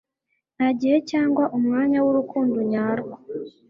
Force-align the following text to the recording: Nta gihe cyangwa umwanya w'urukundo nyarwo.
Nta 0.55 0.67
gihe 0.79 0.97
cyangwa 1.11 1.43
umwanya 1.57 1.97
w'urukundo 2.05 2.57
nyarwo. 2.71 3.13